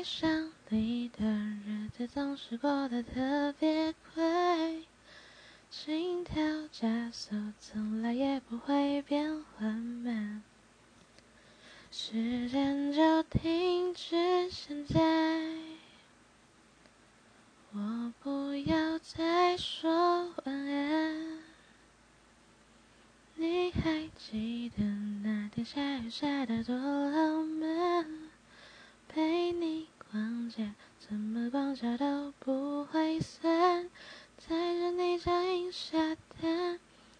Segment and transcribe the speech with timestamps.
[0.00, 4.80] 爱上你的日子总是过得特别快，
[5.70, 6.42] 心跳
[6.72, 10.42] 加速从来也不会变缓慢，
[11.90, 14.98] 时间就停止现在。
[17.74, 21.38] 我不要再说晚安，
[23.34, 24.82] 你还记得
[25.22, 28.29] 那天下雨下的多浪漫？
[31.96, 33.88] 都不会散。
[34.36, 36.78] 载着你脚印下单，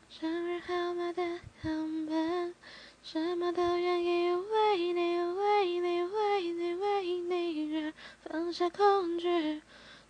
[0.09, 1.23] 生日号码的
[1.63, 2.55] 航班，
[3.03, 7.93] 什么都愿意为你，为你，为你，为你而
[8.25, 9.63] 放下恐惧，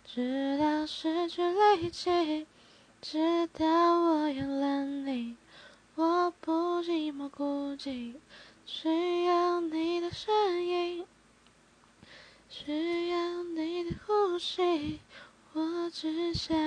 [0.03, 2.45] 直到失去力气，
[3.01, 5.37] 直到我有了你，
[5.95, 8.15] 我不寂寞孤寂，
[8.65, 11.05] 需要你的声音。
[12.49, 13.89] 需要你
[15.53, 16.57] 我只想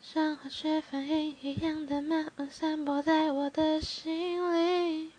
[0.00, 5.10] 像化学反应一样的慢慢散播在我的心里。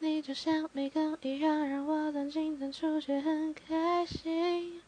[0.00, 4.82] 你就像迷宫一样，让我钻进钻出却很开心。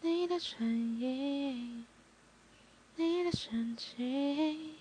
[0.00, 1.84] 你的唇印，
[2.96, 4.74] 你的神情，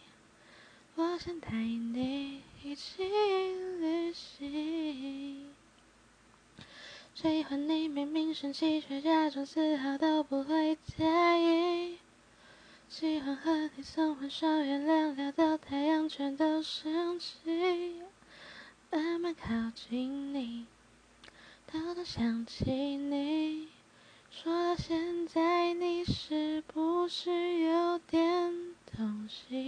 [0.95, 2.32] 我想带你。
[2.65, 5.49] 一起旅行，
[7.13, 11.97] 喜欢你明明生气，却假装丝毫都不会在意。
[12.87, 18.01] 喜欢和你从欢笑、月亮聊到太阳全都升起，
[18.89, 20.65] 慢慢靠近你，
[21.67, 23.67] 偷偷想起你。
[24.31, 29.62] 说到现在，你是不是有点动心？